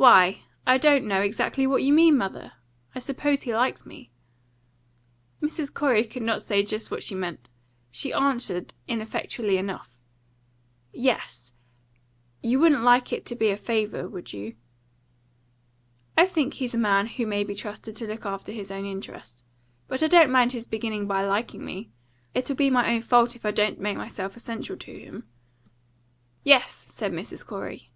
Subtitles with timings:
[0.00, 2.52] "Why, I don't know exactly what you mean, mother.
[2.94, 4.12] I suppose he likes me."
[5.42, 5.74] Mrs.
[5.74, 7.48] Corey could not say just what she meant.
[7.90, 9.98] She answered, ineffectually enough
[10.92, 11.50] "Yes.
[12.44, 14.54] You wouldn't like it to be a favour, would you?"
[16.16, 19.42] "I think he's a man who may be trusted to look after his own interest.
[19.88, 21.90] But I don't mind his beginning by liking me.
[22.34, 25.26] It'll be my own fault if I don't make myself essential to him."
[26.44, 27.44] "Yes," said Mrs.
[27.44, 27.90] Corey.